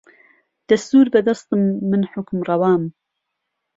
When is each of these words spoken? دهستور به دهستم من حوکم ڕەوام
دهستور 0.69 1.05
به 1.13 1.19
دهستم 1.27 1.61
من 1.89 2.01
حوکم 2.11 2.39
ڕەوام 2.47 2.83